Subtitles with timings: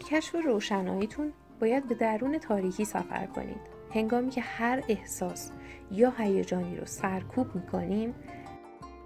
[0.00, 3.60] کشف روشناییتون باید به درون تاریکی سفر کنید.
[3.94, 5.50] هنگامی که هر احساس
[5.90, 8.14] یا هیجانی رو سرکوب می‌کنیم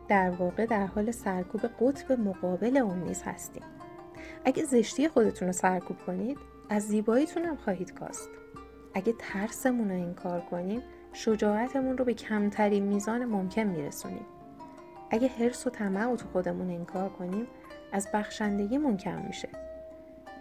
[0.09, 3.63] در واقع در حال سرکوب قطب مقابل اون نیز هستیم.
[4.45, 8.29] اگه زشتی خودتون رو سرکوب کنید از زیباییتون هم خواهید کاست.
[8.95, 10.83] اگه ترسمون رو انکار کنیم
[11.13, 14.27] شجاعتمون رو به کمترین میزان ممکن میرسونیم.
[15.11, 17.47] اگه حرس و طمع رو تو خودمون انکار کنیم
[17.93, 19.49] از بخشندگیمون کم میشه.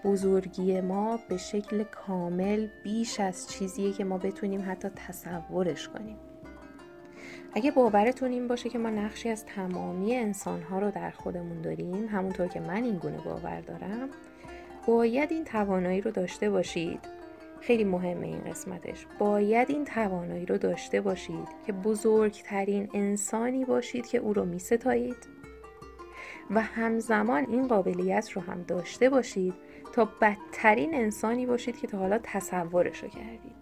[0.03, 6.17] بزرگی ما به شکل کامل بیش از چیزیه که ما بتونیم حتی تصورش کنیم.
[7.53, 12.47] اگه باورتون این باشه که ما نقشی از تمامی انسانها رو در خودمون داریم همونطور
[12.47, 14.09] که من این گونه باور دارم
[14.87, 16.99] باید این توانایی رو داشته باشید.
[17.59, 19.05] خیلی مهمه این قسمتش.
[19.19, 25.27] باید این توانایی رو داشته باشید که بزرگترین انسانی باشید که او رو می ستایید
[26.51, 29.53] و همزمان این قابلیت رو هم داشته باشید
[29.91, 33.61] تا بدترین انسانی باشید که تا حالا تصورش رو کردید.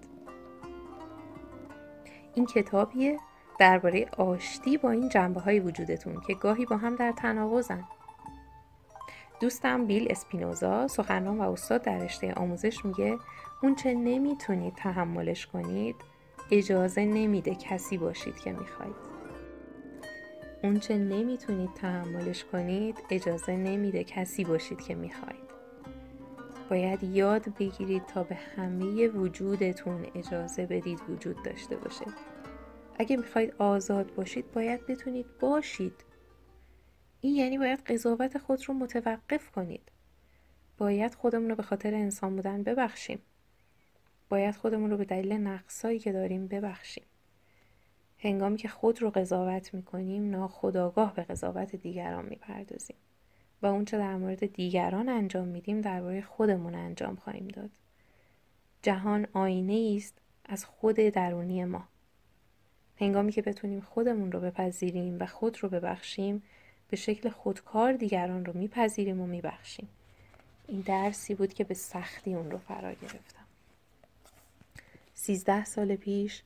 [2.36, 3.20] این کتابیه
[3.60, 7.84] درباره آشتی با این جنبه های وجودتون که گاهی با هم در تناقضن.
[9.40, 13.18] دوستم بیل اسپینوزا سخنران و استاد در رشته آموزش میگه
[13.64, 15.96] اون چه نمی‌تونید تحملش کنید
[16.52, 18.96] اجازه نمیده کسی باشید که می‌خواید.
[20.64, 25.49] اون چه نمی‌تونید تحملش کنید اجازه نمیده کسی باشید که می‌خواید.
[26.70, 32.06] باید یاد بگیرید تا به همه وجودتون اجازه بدید وجود داشته باشه.
[33.00, 36.06] اگه می‌خواید آزاد باشید باید بتونید باشید.
[37.22, 39.92] این یعنی باید قضاوت خود رو متوقف کنید.
[40.78, 43.20] باید خودمون رو به خاطر انسان بودن ببخشیم.
[44.30, 47.04] باید خودمون رو به دلیل نقصایی که داریم ببخشیم.
[48.18, 52.98] هنگامی که خود رو قضاوت می‌کنیم ناخداگاه به قضاوت دیگران می‌پردازیم.
[53.62, 57.70] و اونچه در مورد دیگران انجام میدیم درباره خودمون انجام خواهیم داد.
[58.82, 60.14] جهان آینه است
[60.46, 61.88] از خود درونی ما.
[63.00, 66.44] هنگامی که بتونیم خودمون رو بپذیریم و خود رو ببخشیم
[66.90, 69.90] به شکل خودکار دیگران رو میپذیریم و میبخشیم.
[70.68, 73.46] این درسی بود که به سختی اون رو فرا گرفتم.
[75.16, 76.44] سیزده سال پیش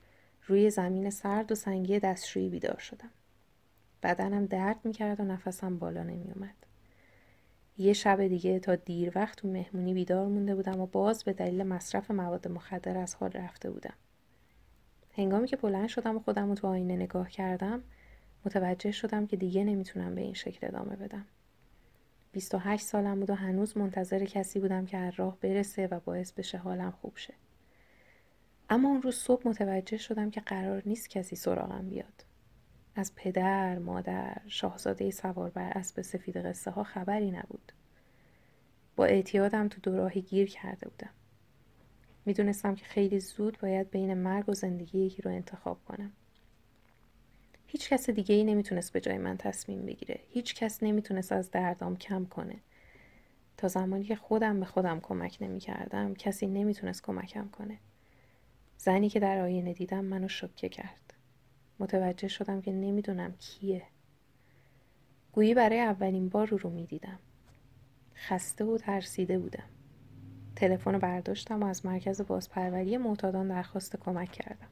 [0.47, 3.09] روی زمین سرد و سنگی دستشویی بیدار شدم.
[4.03, 6.56] بدنم درد می‌کرد و نفسم بالا نمیومد
[7.78, 11.63] یه شب دیگه تا دیر وقت تو مهمونی بیدار مونده بودم و باز به دلیل
[11.63, 13.94] مصرف مواد مخدر از حال رفته بودم.
[15.17, 17.84] هنگامی که بلند شدم و خودم رو تو آینه نگاه کردم
[18.45, 21.25] متوجه شدم که دیگه نمی‌تونم به این شکل ادامه بدم.
[22.31, 26.57] 28 سالم بود و هنوز منتظر کسی بودم که از راه برسه و باعث بشه
[26.57, 27.34] حالم خوب شه.
[28.69, 32.23] اما اون روز صبح متوجه شدم که قرار نیست کسی سراغم بیاد.
[32.95, 37.71] از پدر، مادر، شاهزاده سوار بر اسب سفید قصه ها خبری نبود.
[38.95, 41.09] با اعتیادم تو دوراهی گیر کرده بودم.
[42.25, 46.11] می‌دونستم که خیلی زود باید بین مرگ و زندگی یکی رو انتخاب کنم.
[47.67, 50.19] هیچ کس دیگه ای نمی‌تونست به جای من تصمیم بگیره.
[50.29, 52.55] هیچ کس نمی‌تونست از دردام کم کنه.
[53.57, 57.77] تا زمانی که خودم به خودم کمک نمی‌کردم کسی نمی‌تونست کمکم کنه.
[58.77, 61.03] زنی که در آینه دیدم منو شکه کرد.
[61.79, 63.84] متوجه شدم که نمی‌دونم کیه.
[65.31, 67.19] گویی برای اولین بار رو رو می‌دیدم.
[68.16, 69.69] خسته و ترسیده بودم.
[70.56, 74.67] تلفن برداشتم و از مرکز بازپروری معتادان درخواست کمک کردم.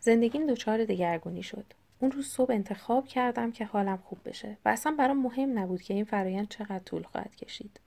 [0.00, 1.64] زندگیم دچار دگرگونی شد.
[2.00, 5.94] اون روز صبح انتخاب کردم که حالم خوب بشه و اصلا برام مهم نبود که
[5.94, 7.80] این فرایند چقدر طول خواهد کشید.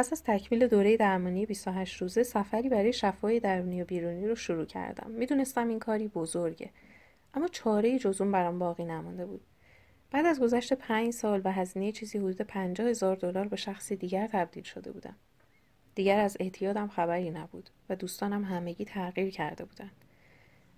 [0.00, 4.64] پس از تکمیل دوره درمانی 28 روزه سفری برای شفای درونی و بیرونی رو شروع
[4.64, 5.10] کردم.
[5.10, 6.70] می‌دونستم این کاری بزرگه.
[7.34, 9.40] اما چاره جز اون برام باقی نمانده بود.
[10.10, 14.26] بعد از گذشت پنج سال و هزینه چیزی حدود پنجاه هزار دلار به شخصی دیگر
[14.26, 15.16] تبدیل شده بودم.
[15.94, 20.04] دیگر از اعتیادم خبری نبود و دوستانم همگی تغییر کرده بودند.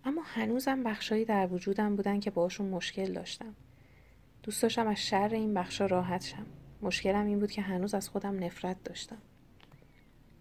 [0.05, 3.55] اما هنوزم بخشایی در وجودم بودن که باشون مشکل داشتم.
[4.43, 6.47] دوست داشتم از شر این بخشا راحت شم.
[6.83, 9.19] مشکلم این بود که هنوز از خودم نفرت داشتم.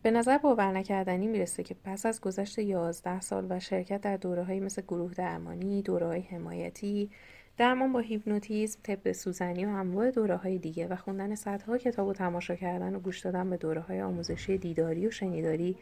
[0.04, 4.60] به نظر باور نکردنی می‌رسه که پس از گذشت یازده سال و شرکت در دوره
[4.60, 7.10] مثل گروه درمانی، دوره های حمایتی،
[7.58, 12.14] درمان با هیپنوتیزم، طب سوزنی و انواع دوره های دیگه و خوندن صدها کتاب و
[12.14, 15.78] تماشا کردن و گوش دادن به دوره های آموزشی دیداری و شنیداری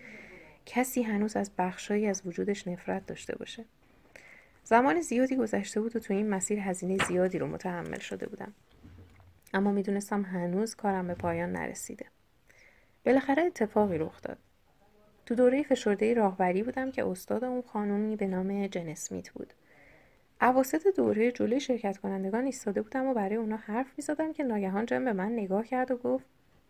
[0.66, 3.66] کسی هنوز از بخشهایی از وجودش نفرت داشته باشه.
[4.64, 8.54] زمان زیادی گذشته بود و تو این مسیر هزینه زیادی رو متحمل شده بودم.
[9.54, 12.06] اما می‌دونستم هنوز کارم به پایان نرسیده.
[13.06, 14.38] بالاخره اتفاقی رخ داد.
[15.26, 19.54] تو دوره فشرده راهبری بودم که استاد اون خانومی به نام جن اسمیت بود.
[20.42, 25.06] اواسط دوره جلوی شرکت کنندگان ایستاده بودم و برای اونا حرف می‌زدم که ناگهان جن
[25.06, 26.26] به من نگاه کرد و گفت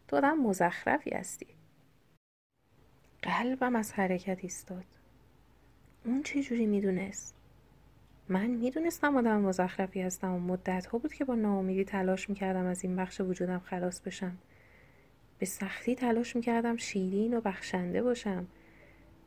[0.07, 1.47] تو آدم مزخرفی هستی.
[3.21, 4.85] قلبم از حرکت ایستاد.
[6.05, 7.38] اون چه جوری می‌دونست؟
[8.31, 12.83] من می‌دونستم آدم مزخرفی هستم و مدت ها بود که با ناامیدی تلاش می‌کردم از
[12.83, 14.37] این بخش وجودم خلاص بشم.
[15.39, 18.47] به سختی تلاش می‌کردم شیرین و بخشنده باشم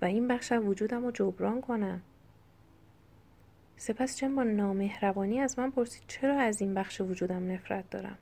[0.03, 2.03] و این بخش وجودم رو جبران کنم.
[3.77, 8.19] سپس چند با نامهربانی از من پرسید چرا از این بخش وجودم نفرت دارم؟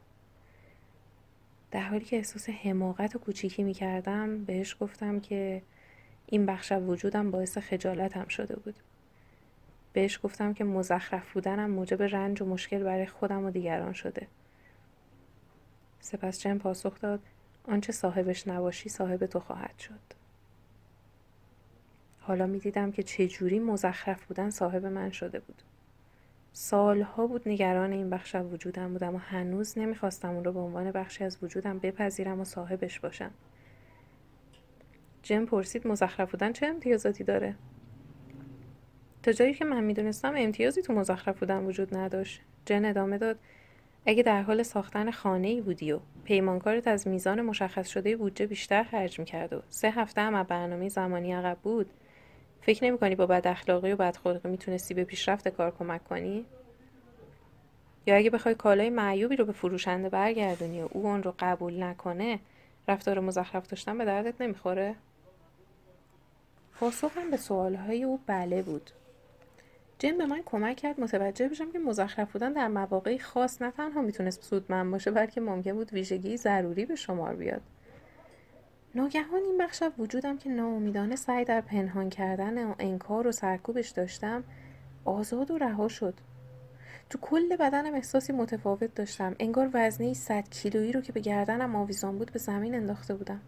[1.70, 5.62] در حالی که احساس حماقت و کوچیکی می کردم بهش گفتم که
[6.26, 8.74] این بخش وجودم باعث خجالتم شده بود.
[9.92, 14.26] بهش گفتم که مزخرف بودنم موجب رنج و مشکل برای خودم و دیگران شده.
[16.00, 17.20] سپس جن پاسخ داد
[17.68, 20.00] آنچه صاحبش نباشی صاحب تو خواهد شد.
[22.20, 25.62] حالا می دیدم که چجوری مزخرف بودن صاحب من شده بود.
[26.52, 30.90] سالها بود نگران این بخش از وجودم بودم و هنوز نمی‌خواستم اون رو به عنوان
[30.90, 33.30] بخشی از وجودم بپذیرم و صاحبش باشم.
[35.22, 37.54] جم پرسید مزخرف بودن چه امتیازاتی داره؟
[39.22, 43.38] تا جایی که من می‌دونستم امتیازی تو مزخرف بودن وجود نداشت جن ادامه داد
[44.06, 48.82] اگه در حال ساختن خانه ای بودی و پیمانکارت از میزان مشخص شده بودجه بیشتر
[48.82, 51.90] خرج می‌کرد و سه هفته هم برنامه زمانی عقب بود
[52.60, 56.46] فکر نمی کنی با بد اخلاقی و بدخلقی می‌تونستی به پیشرفت کار کمک کنی؟
[58.06, 62.40] یا اگه بخوای کالای معیوبی رو به فروشنده برگردونی و او اون رو قبول نکنه
[62.88, 64.94] رفتار مزخرف داشتن به دردت نمی‌خوره؟
[66.74, 68.90] پاسخم به سوالهای او بله بود
[70.00, 74.02] جن به من کمک کرد متوجه بشم که مزخرف بودن در مواقعی خاص نه تنها
[74.02, 77.60] می‌تونست سودمند باشه بلکه ممکن بود ویژگی ضروری به شمار بیاد.
[78.94, 83.88] ناگهان این بخش از وجودم که ناامیدانه سعی در پنهان کردن و انکار و سرکوبش
[83.88, 84.44] داشتم
[85.04, 86.14] آزاد و رها شد.
[87.10, 89.36] تو کل بدنم احساسی متفاوت داشتم.
[89.38, 93.40] انگار وزنه 100 کیلویی رو که به گردنم آویزان بود به زمین انداخته بودم.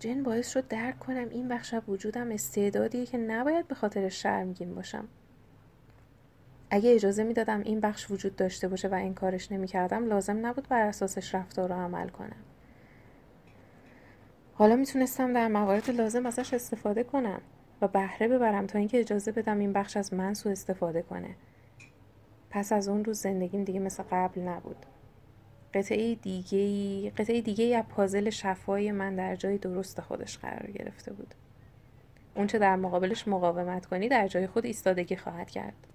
[0.00, 4.74] جن باعث شد درک کنم این بخش از وجودم استعدادیه که نباید به خاطر شرمگین
[4.74, 5.08] باشم.
[6.70, 11.34] اگه اجازه می‌دادم این بخش وجود داشته باشه و انکارش نمی‌کردم لازم نبود بر اساسش
[11.34, 12.36] رفتار و عمل کنم.
[14.54, 17.40] حالا می‌تونستم در موارد لازم ازش استفاده کنم
[17.80, 21.34] و بهره ببرم تا اینکه اجازه بدم این بخش از من سو استفاده کنه.
[22.50, 24.86] پس از اون روز زندگیم دیگه مثل قبل نبود.
[25.74, 31.34] قطعه دیگه قطعه دیگه از پازل شفای من در جای درست خودش قرار گرفته بود.
[32.34, 35.86] اونچه در مقابلش مقاومت کنی در جای خود ایستادگی خواهد کرد.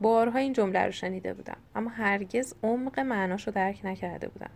[0.00, 4.50] بارها این جمله رو شنیده بودم اما هرگز عمق معناش رو درک نکرده بودم.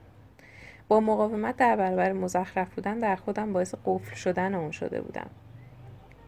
[0.88, 5.30] با مقاومت در برابر مزخرف بودن در خودم باعث قفل شدن اون شده بودم.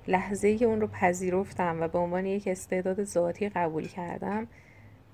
[0.09, 4.47] لحظه ای اون رو پذیرفتم و به عنوان یک استعداد ذاتی قبول کردم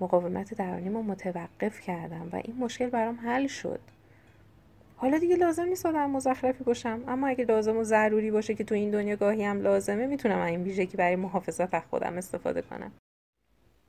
[0.01, 3.79] مقاومت درونیمو متوقف کردم و این مشکل برام حل شد.
[4.95, 8.75] حالا دیگه لازم نیست آدم مزخرفی باشم اما اگه لازم و ضروری باشه که تو
[8.75, 12.91] این دنیا گاهی هم لازمه می‌تونم این ویژگی برای محافظت از خودم استفاده کنم.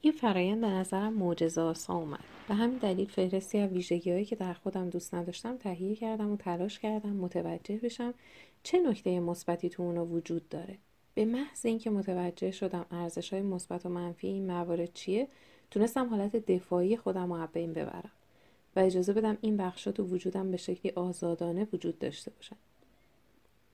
[0.00, 2.24] این فرایند به نظرم معجزه آسا اومد.
[2.48, 6.36] به همین دلیل فهرستی از ویژگی هایی که در خودم دوست نداشتم تهیه کردم و
[6.36, 8.14] تلاش کردم متوجه بشم
[8.62, 10.78] چه نکته مثبتی تو اونا وجود داره.
[11.14, 15.28] به محض اینکه متوجه شدم ارزش های مثبت و منفی این موارد چیه
[15.74, 18.10] تونستم حالت دفاعی خودم رو بین ببرم
[18.76, 22.56] و اجازه بدم این بخشا تو وجودم به شکلی آزادانه وجود داشته باشن.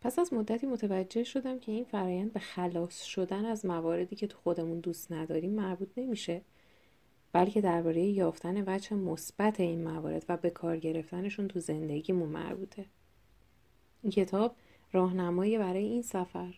[0.00, 4.38] پس از مدتی متوجه شدم که این فرایند به خلاص شدن از مواردی که تو
[4.38, 6.40] خودمون دوست نداریم مربوط نمیشه
[7.32, 12.84] بلکه درباره یافتن وجه مثبت این موارد و به کار گرفتنشون تو زندگیمون مربوطه.
[14.02, 14.56] این کتاب
[14.92, 16.54] راهنمایی برای این سفر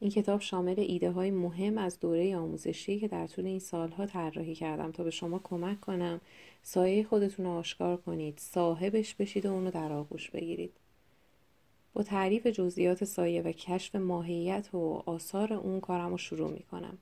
[0.00, 4.54] این کتاب شامل ایده های مهم از دوره آموزشی که در طول این سالها طراحی
[4.54, 6.20] کردم تا به شما کمک کنم
[6.62, 10.72] سایه خودتون رو آشکار کنید صاحبش بشید و اونو در آغوش بگیرید
[11.94, 16.98] با تعریف جزئیات سایه و کشف ماهیت و آثار اون کارم رو شروع می کنم.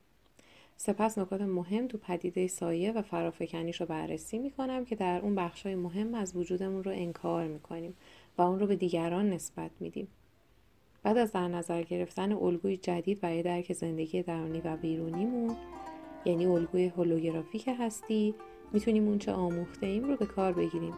[0.77, 5.35] سپس نکات مهم تو پدیده سایه و فرافکنیش رو بررسی می کنم که در اون
[5.35, 7.93] بخشای مهم از وجودمون رو انکار می کنیم
[8.37, 10.07] و اون رو به دیگران نسبت میدیم.
[11.03, 15.55] بعد از در نظر گرفتن الگوی جدید برای درک زندگی درونی و بیرونیمون
[16.25, 18.35] یعنی الگوی هولوگرافیک هستی
[18.73, 20.93] می‌تونیم اونچه آموخته ایم رو به کار بگیریم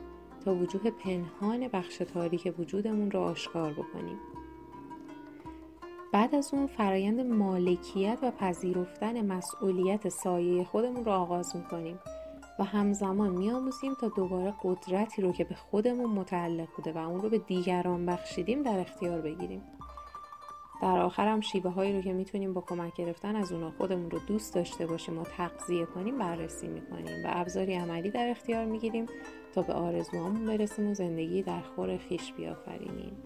[0.45, 4.17] تا وجوه پنهان بخش تاریک وجودمون رو آشکار بکنیم.
[6.13, 11.99] بعد از اون فرایند مالکیت و پذیرفتن مسئولیت سایه خودمون رو آغاز می‌کنیم
[12.59, 17.29] و همزمان میآموزیم تا دوباره قدرتی رو که به خودمون متعلق بوده و اون رو
[17.29, 19.61] به دیگران بخشیدیم در اختیار بگیریم.
[20.81, 24.55] در آخرم شیبه هایی رو که می‌تونیم با کمک گرفتن از اونا خودمون رو دوست
[24.55, 29.05] داشته باشیم و تغذیه کنیم بررسی می‌کنیم و ابزاری عملی در اختیار می‌گیریم
[29.53, 33.17] تا به آرزوهامون برسیم و زندگی در خور خیش بیافرینیم.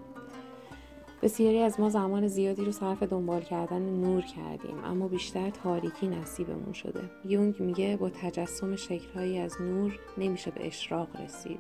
[1.22, 6.74] بسیاری از ما زمان زیادی رو صرف دنبال کردن نور کردیم اما بیشتر تاریکی نصیبمون
[6.74, 7.02] شده.
[7.26, 11.60] یونگ میگه با تجسم شکلهایی از نور نمیشه به اشراق رسید.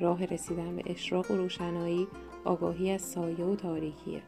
[0.00, 2.08] راه رسیدن به اشراق و روشنایی
[2.44, 4.22] آگاهی از سایه و تاریکیه.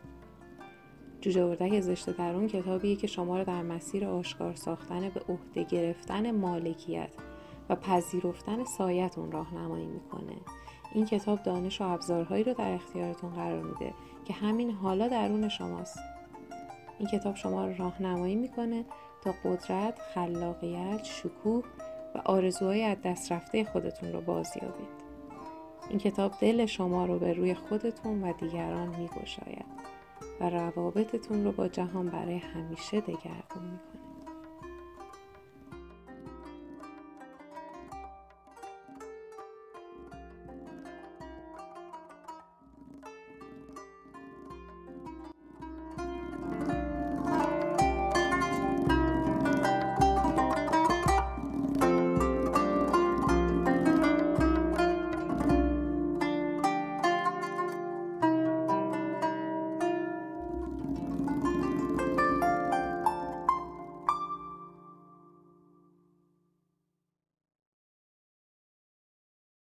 [1.24, 5.64] جوجه اردک زشته در اون کتابیه که شما رو در مسیر آشکار ساختن به عهده
[5.64, 7.10] گرفتن مالکیت
[7.68, 10.36] و پذیرفتن سایتون راهنمایی می‌کنه.
[10.94, 15.98] این کتاب دانش و ابزارهایی رو در اختیارتون قرار میده که همین حالا درون شماست.
[16.98, 18.84] این کتاب شما رو راهنمایی می‌کنه
[19.22, 21.64] تا قدرت، خلاقیت، شکوه
[22.14, 25.04] و آرزوهای از دست رفته خودتون رو بازیابید.
[25.90, 29.93] این کتاب دل شما رو به روی خودتون و دیگران میگشاید.
[30.40, 34.03] و روابطتون رو با جهان برای همیشه دگرگون می‌کنه.